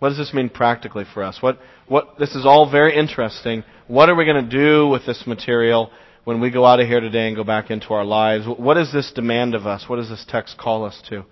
[0.00, 1.38] What does this mean practically for us?
[1.40, 3.64] What, what, this is all very interesting.
[3.86, 5.90] What are we going to do with this material
[6.24, 8.46] when we go out of here today and go back into our lives?
[8.46, 9.84] What does this demand of us?
[9.88, 11.24] What does this text call us to?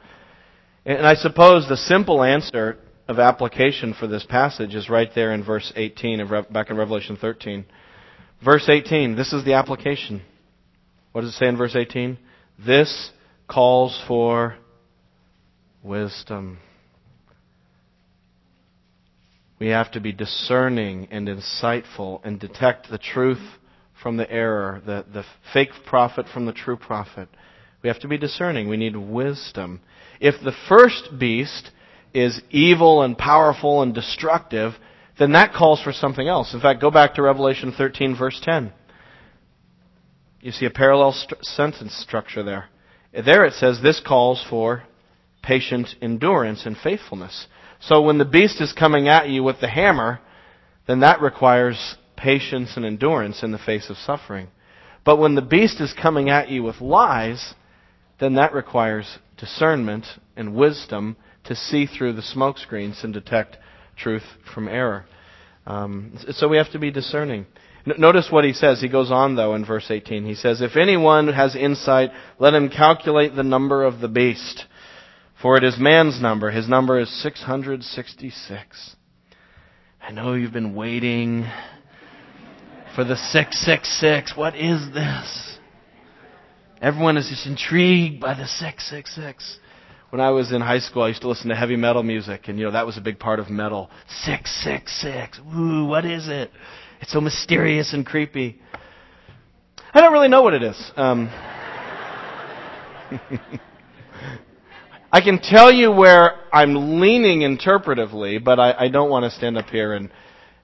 [0.84, 2.78] And I suppose the simple answer
[3.08, 7.16] of application for this passage is right there in verse 18 of back in Revelation
[7.16, 7.64] 13.
[8.44, 10.22] Verse 18, this is the application.
[11.12, 12.18] What does it say in verse 18?
[12.64, 13.10] This
[13.48, 14.56] calls for
[15.82, 16.58] wisdom.
[19.58, 23.42] We have to be discerning and insightful and detect the truth
[24.02, 27.28] from the error, the, the fake prophet from the true prophet.
[27.82, 28.68] We have to be discerning.
[28.68, 29.80] We need wisdom.
[30.20, 31.70] If the first beast
[32.14, 34.74] is evil and powerful and destructive,
[35.18, 36.54] then that calls for something else.
[36.54, 38.72] In fact, go back to Revelation 13, verse 10.
[40.40, 42.68] You see a parallel st- sentence structure there.
[43.12, 44.84] There it says this calls for
[45.42, 47.46] patient endurance and faithfulness.
[47.80, 50.20] So when the beast is coming at you with the hammer,
[50.86, 54.48] then that requires patience and endurance in the face of suffering.
[55.04, 57.54] But when the beast is coming at you with lies,
[58.20, 63.56] then that requires discernment and wisdom to see through the smoke screens and detect
[63.96, 64.22] truth
[64.54, 65.04] from error.
[65.66, 67.46] Um, so we have to be discerning.
[67.84, 68.80] Notice what he says.
[68.80, 70.24] He goes on, though, in verse 18.
[70.24, 74.66] He says, If anyone has insight, let him calculate the number of the beast.
[75.40, 76.52] For it is man's number.
[76.52, 78.96] His number is 666.
[80.00, 81.46] I know you've been waiting
[82.94, 84.36] for the 666.
[84.36, 85.58] What is this?
[86.80, 89.58] Everyone is just intrigued by the 666.
[90.10, 92.58] When I was in high school, I used to listen to heavy metal music, and
[92.58, 93.88] you know that was a big part of metal.
[94.24, 95.40] 666.
[95.56, 96.50] Ooh, what is it?
[97.00, 98.60] It's so mysterious and creepy.
[99.94, 100.92] I don't really know what it is.
[100.96, 101.28] Um,
[105.12, 109.56] I can tell you where I'm leaning interpretively, but I, I don't want to stand
[109.56, 110.10] up here and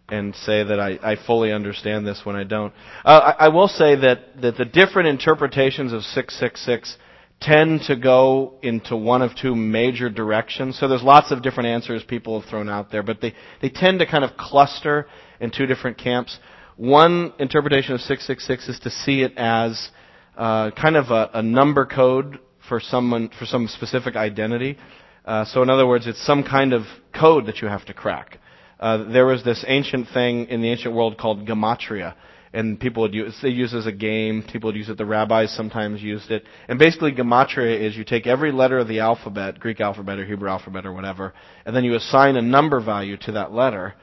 [0.08, 2.72] and say that I, I fully understand this when I don't.
[3.04, 6.96] Uh, I, I will say that, that the different interpretations of 666
[7.40, 10.78] tend to go into one of two major directions.
[10.78, 14.00] So there's lots of different answers people have thrown out there, but they, they tend
[14.00, 15.06] to kind of cluster
[15.40, 16.38] in two different camps.
[16.76, 19.90] One interpretation of 666 is to see it as
[20.36, 24.78] uh, kind of a, a number code for someone for some specific identity.
[25.24, 26.82] Uh, so in other words, it's some kind of
[27.14, 28.38] code that you have to crack.
[28.80, 32.14] Uh, there was this ancient thing in the ancient world called gematria,
[32.52, 34.44] and people would use they use it as a game.
[34.52, 34.96] People would use it.
[34.96, 36.44] The rabbis sometimes used it.
[36.68, 40.48] And basically, gematria is you take every letter of the alphabet, Greek alphabet or Hebrew
[40.48, 41.34] alphabet or whatever,
[41.66, 43.94] and then you assign a number value to that letter.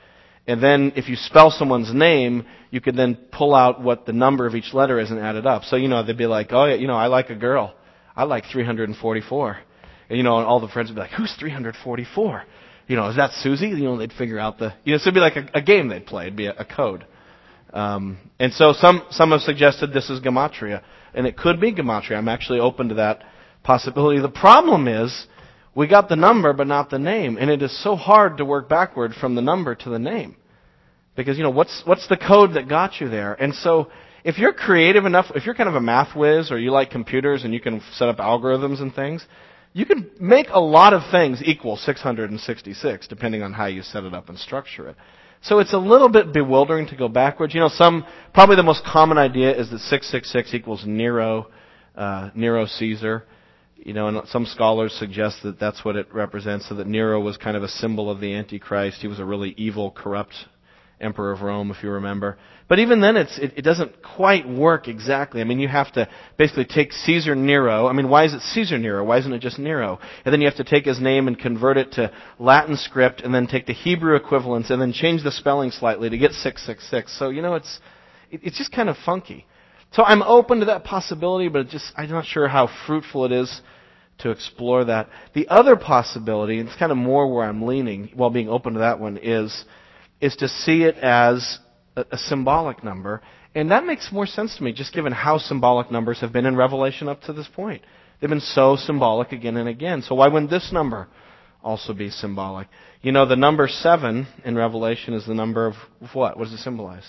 [0.47, 4.45] And then if you spell someone's name, you could then pull out what the number
[4.45, 5.63] of each letter is and add it up.
[5.63, 7.73] So you know they'd be like, oh you know I like a girl.
[8.15, 9.57] I like 344.
[10.09, 12.43] And you know, and all the friends would be like, who's 344?
[12.87, 13.67] You know, is that Susie?
[13.67, 15.87] You know, they'd figure out the, you know, so it'd be like a, a game
[15.87, 16.23] they'd play.
[16.23, 17.05] It'd be a, a code.
[17.73, 20.81] Um, and so some, some have suggested this is gematria.
[21.13, 22.17] And it could be gematria.
[22.17, 23.23] I'm actually open to that
[23.63, 24.21] possibility.
[24.21, 25.27] The problem is,
[25.73, 27.37] we got the number but not the name.
[27.37, 30.35] And it is so hard to work backward from the number to the name.
[31.15, 33.33] Because, you know, what's, what's the code that got you there?
[33.33, 33.89] And so,
[34.25, 37.43] if you're creative enough, if you're kind of a math whiz or you like computers
[37.43, 39.23] and you can set up algorithms and things,
[39.75, 44.13] you can make a lot of things equal 666, depending on how you set it
[44.13, 44.95] up and structure it.
[45.41, 47.53] So it's a little bit bewildering to go backwards.
[47.53, 51.47] You know, some, probably the most common idea is that 666 equals Nero,
[51.93, 53.25] uh, Nero Caesar.
[53.75, 57.35] You know, and some scholars suggest that that's what it represents, so that Nero was
[57.35, 59.01] kind of a symbol of the Antichrist.
[59.01, 60.35] He was a really evil, corrupt
[60.99, 62.37] emperor of Rome, if you remember.
[62.67, 65.41] But even then, it's, it, it doesn't quite work exactly.
[65.41, 67.87] I mean, you have to basically take Caesar Nero.
[67.87, 69.03] I mean, why is it Caesar Nero?
[69.03, 69.99] Why isn't it just Nero?
[70.23, 73.33] And then you have to take his name and convert it to Latin script, and
[73.33, 77.17] then take the Hebrew equivalents, and then change the spelling slightly to get 666.
[77.17, 77.79] So, you know, it's,
[78.31, 79.45] it, it's just kind of funky.
[79.91, 83.61] So I'm open to that possibility, but just, I'm not sure how fruitful it is
[84.19, 85.09] to explore that.
[85.33, 88.79] The other possibility, and it's kind of more where I'm leaning while being open to
[88.79, 89.65] that one, is
[90.25, 91.59] is to see it as
[91.95, 93.21] a, a symbolic number.
[93.53, 96.55] And that makes more sense to me, just given how symbolic numbers have been in
[96.55, 97.83] Revelation up to this point.
[98.19, 100.01] They've been so symbolic again and again.
[100.01, 101.07] So why wouldn't this number
[101.63, 102.67] also be symbolic?
[103.03, 105.75] You know, the number seven in Revelation is the number of
[106.13, 106.37] what?
[106.37, 107.05] What does it symbolize?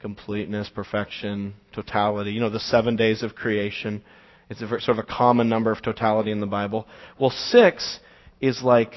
[0.00, 2.30] Completeness, perfection, totality.
[2.30, 4.02] You know, the seven days of creation.
[4.48, 6.86] It's a sort of a common number of totality in the Bible.
[7.18, 7.98] Well, six
[8.40, 8.92] is like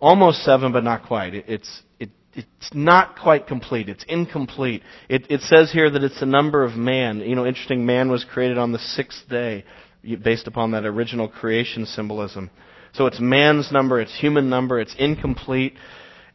[0.00, 1.34] almost seven, but not quite.
[1.34, 1.82] It's
[2.36, 3.88] it's not quite complete.
[3.88, 4.82] It's incomplete.
[5.08, 7.20] It, it says here that it's the number of man.
[7.20, 9.64] You know, interesting, man was created on the sixth day
[10.22, 12.50] based upon that original creation symbolism.
[12.92, 15.74] So it's man's number, it's human number, it's incomplete,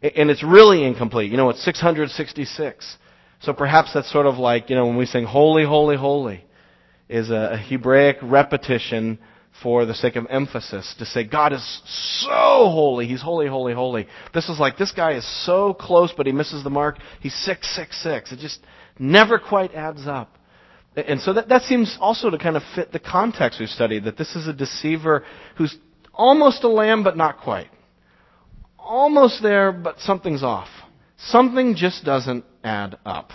[0.02, 1.32] and it's really incomplete.
[1.32, 2.98] You know, it's 666.
[3.42, 6.44] So perhaps that's sort of like, you know, when we sing holy, holy, holy
[7.10, 9.20] is a Hebraic repetition
[9.62, 11.82] for the sake of emphasis to say God is
[12.22, 13.08] so holy.
[13.08, 14.08] He's holy, holy, holy.
[14.34, 16.98] This is like this guy is so close, but he misses the mark.
[17.20, 18.32] He's six, six, six.
[18.32, 18.60] It just
[18.98, 20.38] never quite adds up.
[20.96, 24.18] And so that, that seems also to kind of fit the context we've studied, that
[24.18, 25.24] this is a deceiver
[25.58, 25.76] who's
[26.14, 27.70] almost a lamb, but not quite.
[28.78, 30.68] Almost there, but something's off.
[31.18, 33.30] Something just doesn't add up.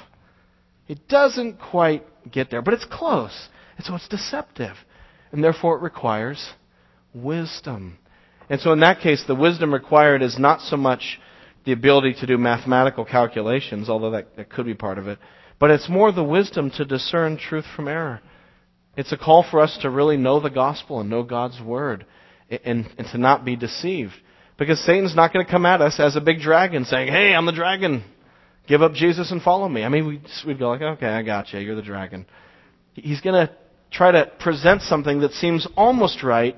[0.89, 3.49] It doesn't quite get there, but it's close.
[3.77, 4.77] And so it's deceptive.
[5.37, 6.55] And therefore it requires
[7.13, 7.99] wisdom.
[8.49, 11.21] And so in that case, the wisdom required is not so much
[11.67, 15.19] the ability to do mathematical calculations, although that, that could be part of it,
[15.59, 18.23] but it's more the wisdom to discern truth from error.
[18.97, 22.07] It's a call for us to really know the gospel and know God's word
[22.49, 24.15] and, and to not be deceived.
[24.59, 27.45] Because Satan's not going to come at us as a big dragon saying, hey, I'm
[27.45, 28.05] the dragon.
[28.67, 29.85] Give up Jesus and follow me.
[29.85, 31.61] I mean, we'd, we'd go like, okay, I got you.
[31.61, 32.25] You're the dragon.
[32.95, 33.55] He's going to
[33.91, 36.57] try to present something that seems almost right,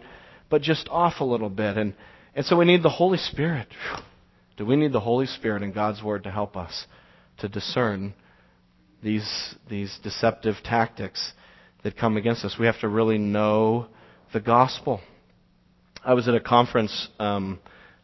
[0.50, 1.76] but just off a little bit.
[1.76, 1.94] And,
[2.34, 3.68] and so we need the Holy Spirit.
[4.56, 6.86] Do we need the Holy Spirit and God's Word to help us
[7.38, 8.14] to discern
[9.02, 11.32] these, these deceptive tactics
[11.84, 12.56] that come against us?
[12.58, 13.86] We have to really know
[14.32, 15.00] the gospel.
[16.04, 17.60] I was at a conference um,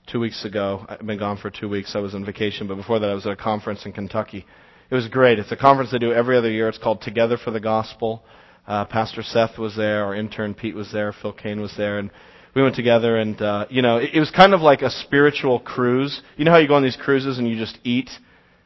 [0.06, 0.84] two weeks ago.
[0.88, 1.96] I've been gone for two weeks.
[1.96, 4.44] I was on vacation, but before that, I was at a conference in Kentucky.
[4.90, 5.38] It was great.
[5.38, 6.68] It's a conference they do every other year.
[6.68, 8.22] It's called Together for the Gospel.
[8.66, 10.04] Uh, Pastor Seth was there.
[10.04, 11.12] Our intern Pete was there.
[11.12, 12.10] Phil Kane was there, and
[12.54, 13.16] we went together.
[13.18, 16.22] And uh, you know, it, it was kind of like a spiritual cruise.
[16.36, 18.10] You know how you go on these cruises and you just eat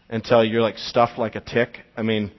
[0.08, 1.78] until you're like stuffed like a tick.
[1.96, 2.30] I mean,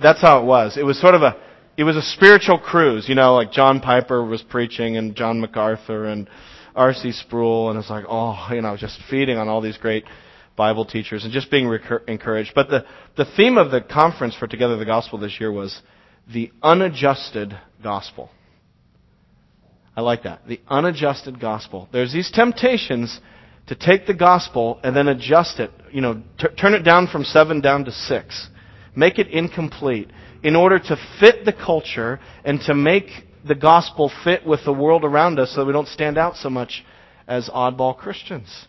[0.00, 0.76] that's how it was.
[0.76, 1.36] It was sort of a
[1.76, 6.06] it was a spiritual cruise, you know, like John Piper was preaching and John MacArthur
[6.06, 6.28] and
[6.74, 7.12] R.C.
[7.12, 10.04] Sproul, and it's like, oh, you know, just feeding on all these great
[10.56, 12.50] Bible teachers and just being recur- encouraged.
[12.52, 12.84] But the,
[13.16, 15.80] the theme of the conference for Together the Gospel this year was
[16.32, 18.30] the unadjusted gospel.
[19.96, 20.46] I like that.
[20.46, 21.88] The unadjusted gospel.
[21.92, 23.18] There's these temptations
[23.66, 27.24] to take the gospel and then adjust it, you know, t- turn it down from
[27.24, 28.48] seven down to six.
[28.94, 30.10] Make it incomplete
[30.42, 33.06] in order to fit the culture and to make
[33.46, 36.48] the gospel fit with the world around us so that we don't stand out so
[36.50, 36.84] much
[37.26, 38.66] as oddball Christians.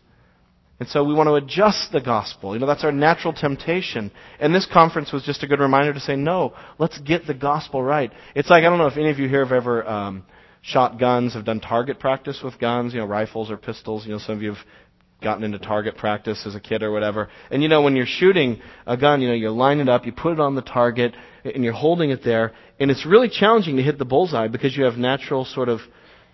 [0.80, 2.53] And so we want to adjust the gospel.
[2.53, 4.11] You know, that's our natural temptation.
[4.39, 7.84] And this conference was just a good reminder to say, no, let's get the gospel
[7.84, 8.11] right.
[8.34, 10.23] It's like, I don't know if any of you here have ever um,
[10.61, 14.05] shot guns, have done target practice with guns, you know, rifles or pistols.
[14.05, 14.65] You know, some of you have
[15.21, 17.30] gotten into target practice as a kid or whatever.
[17.51, 20.11] And you know, when you're shooting a gun, you know, you line it up, you
[20.11, 21.13] put it on the target,
[21.43, 24.86] and you're holding it there, and it's really challenging to hit the bullseye because you
[24.86, 25.82] have natural sort of,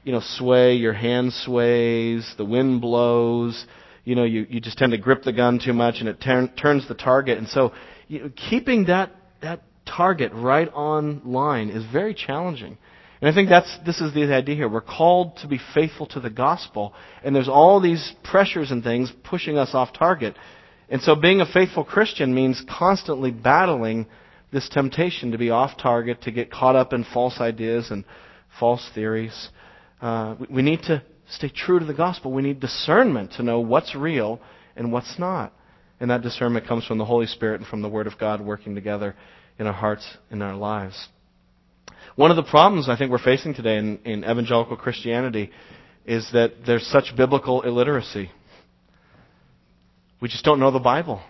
[0.03, 3.65] you know, sway, your hand sways, the wind blows,
[4.05, 6.49] you know, you, you just tend to grip the gun too much and it turn,
[6.55, 7.37] turns the target.
[7.37, 7.73] And so,
[8.07, 12.77] you know, keeping that, that target right on line is very challenging.
[13.21, 14.69] And I think that's, this is the idea here.
[14.69, 16.93] We're called to be faithful to the gospel,
[17.23, 20.35] and there's all these pressures and things pushing us off target.
[20.89, 24.05] And so being a faithful Christian means constantly battling
[24.51, 28.05] this temptation to be off target, to get caught up in false ideas and
[28.59, 29.49] false theories.
[30.01, 32.31] Uh, we need to stay true to the gospel.
[32.31, 34.39] We need discernment to know what's real
[34.75, 35.53] and what's not.
[35.99, 38.75] And that discernment comes from the Holy Spirit and from the Word of God working
[38.75, 39.15] together
[39.57, 41.07] in our hearts and our lives.
[42.15, 45.51] One of the problems I think we're facing today in, in evangelical Christianity
[46.05, 48.29] is that there's such biblical illiteracy.
[50.21, 51.21] We just don't know the Bible.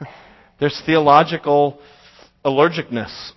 [0.60, 1.80] there's theological
[2.44, 3.32] allergicness.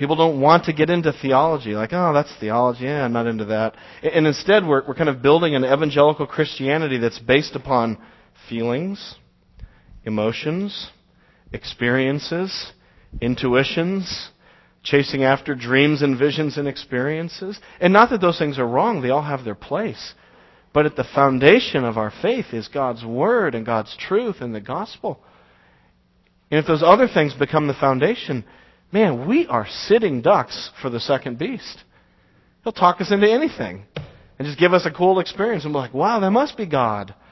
[0.00, 1.72] People don't want to get into theology.
[1.72, 2.84] Like, oh, that's theology.
[2.84, 3.76] Yeah, I'm not into that.
[4.02, 7.98] And instead, we're, we're kind of building an evangelical Christianity that's based upon
[8.48, 9.16] feelings,
[10.06, 10.88] emotions,
[11.52, 12.72] experiences,
[13.20, 14.30] intuitions,
[14.82, 17.60] chasing after dreams and visions and experiences.
[17.78, 20.14] And not that those things are wrong, they all have their place.
[20.72, 24.62] But at the foundation of our faith is God's Word and God's truth and the
[24.62, 25.20] gospel.
[26.50, 28.46] And if those other things become the foundation,
[28.92, 31.84] man, we are sitting ducks for the second beast.
[32.62, 33.84] He'll talk us into anything
[34.38, 37.14] and just give us a cool experience and be like, wow, that must be God.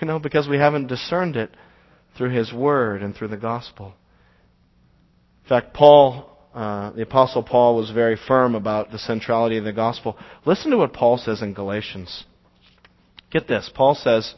[0.00, 1.50] You know, because we haven't discerned it
[2.16, 3.92] through His Word and through the gospel.
[5.42, 9.72] In fact, Paul uh, the Apostle Paul was very firm about the centrality of the
[9.72, 10.16] gospel.
[10.44, 12.24] Listen to what Paul says in Galatians.
[13.30, 13.70] Get this.
[13.72, 14.34] Paul says,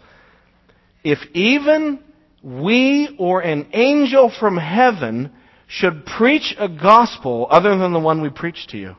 [1.03, 2.01] If even
[2.43, 5.33] we or an angel from heaven
[5.73, 8.95] should preach a gospel other than the one we preach to you,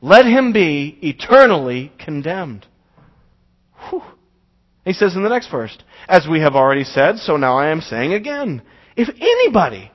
[0.00, 2.66] let him be eternally condemned.
[3.88, 4.02] Whew.
[4.84, 5.76] He says in the next verse,
[6.08, 8.62] As we have already said, so now I am saying again,
[8.96, 9.92] if anybody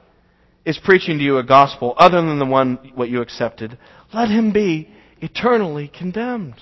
[0.64, 3.78] is preaching to you a gospel other than the one what you accepted,
[4.14, 4.88] let him be
[5.20, 6.56] eternally condemned.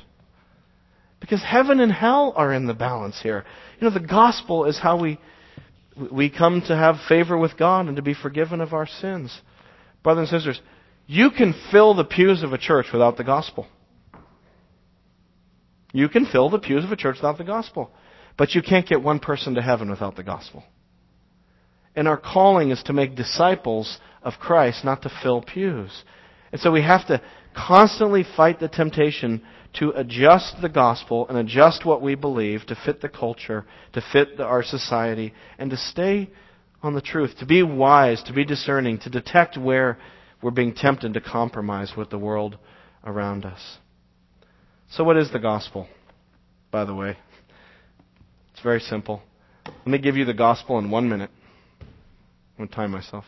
[1.20, 3.46] Because heaven and hell are in the balance here.
[3.80, 5.20] You know, the gospel is how we
[6.12, 9.42] we come to have favor with God and to be forgiven of our sins.
[10.04, 10.62] Brothers and sisters,
[11.08, 13.68] you can fill the pews of a church without the gospel.
[15.94, 17.92] You can fill the pews of a church without the gospel.
[18.38, 20.64] But you can't get one person to heaven without the gospel.
[21.96, 25.92] And our calling is to make disciples of Christ, not to fill pews.
[26.52, 27.22] And so we have to
[27.56, 29.42] constantly fight the temptation
[29.74, 34.38] to adjust the gospel and adjust what we believe to fit the culture, to fit
[34.38, 36.30] the, our society, and to stay
[36.84, 39.98] on the truth, to be wise, to be discerning, to detect where
[40.42, 42.58] we're being tempted to compromise with the world
[43.06, 43.78] around us.
[44.90, 45.88] So, what is the gospel,
[46.72, 47.18] by the way?
[48.52, 49.22] It's very simple.
[49.66, 51.30] Let me give you the gospel in one minute.
[51.80, 51.88] I'm
[52.58, 53.26] going to time myself.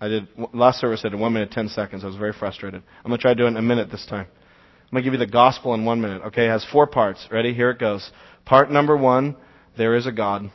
[0.00, 1.02] I did last service.
[1.04, 2.04] I did one minute ten seconds.
[2.04, 2.82] I was very frustrated.
[3.04, 4.26] I'm to try to do it in a minute this time.
[4.92, 6.22] I'm to give you the gospel in one minute.
[6.26, 7.26] Okay, it has four parts.
[7.30, 7.54] Ready?
[7.54, 8.10] Here it goes.
[8.44, 9.36] Part number one:
[9.76, 10.50] there is a God.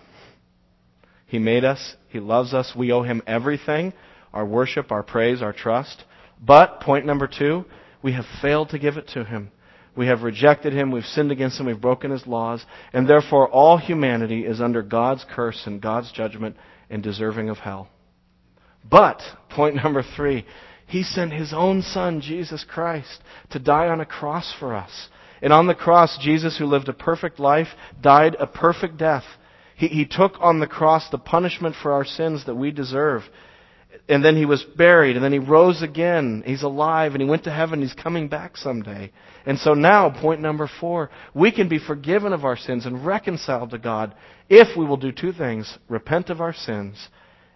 [1.25, 1.95] He made us.
[2.09, 2.73] He loves us.
[2.75, 3.93] We owe Him everything:
[4.33, 6.03] our worship, our praise, our trust.
[6.39, 7.65] But point number two:
[8.03, 9.51] we have failed to give it to Him.
[9.95, 13.77] We have rejected him, we've sinned against him, we've broken his laws, and therefore all
[13.77, 16.55] humanity is under God's curse and God's judgment
[16.89, 17.89] and deserving of hell.
[18.89, 20.45] But, point number three,
[20.87, 23.21] he sent his own son, Jesus Christ,
[23.51, 25.09] to die on a cross for us.
[25.41, 27.69] And on the cross, Jesus, who lived a perfect life,
[28.01, 29.23] died a perfect death.
[29.75, 33.23] He, he took on the cross the punishment for our sins that we deserve
[34.07, 36.43] and then he was buried, and then he rose again.
[36.45, 37.81] He's alive, and he went to heaven.
[37.81, 39.11] He's coming back someday.
[39.45, 43.71] And so now, point number four, we can be forgiven of our sins and reconciled
[43.71, 44.13] to God
[44.49, 47.07] if we will do two things repent of our sins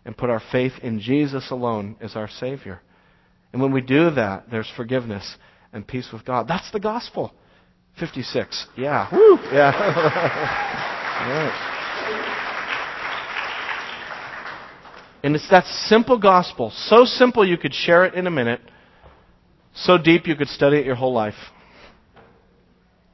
[0.06, 2.82] and put our faith in Jesus alone as our Savior.
[3.52, 5.36] And when we do that, there's forgiveness
[5.74, 6.48] and peace with God.
[6.48, 7.34] That's the gospel.
[8.00, 8.68] 56.
[8.78, 9.10] Yeah.
[9.12, 9.38] Woo.
[9.52, 9.72] Yeah.
[11.28, 11.72] Right.
[15.24, 18.62] And it's that simple gospel, so simple you could share it in a minute,
[19.74, 21.34] so deep you could study it your whole life.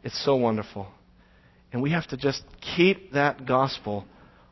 [0.04, 0.88] It's so wonderful.
[1.72, 2.44] And we have to just
[2.76, 4.04] keep that gospel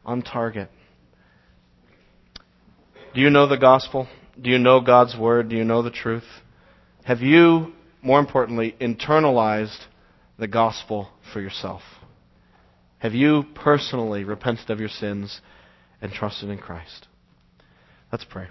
[0.05, 0.69] on target.
[3.14, 4.07] Do you know the gospel?
[4.39, 5.49] Do you know God's word?
[5.49, 6.24] Do you know the truth?
[7.05, 9.80] Have you, more importantly, internalized
[10.38, 11.82] the gospel for yourself?
[12.99, 15.41] Have you personally repented of your sins
[16.01, 17.07] and trusted in Christ?
[18.12, 18.47] Let's pray.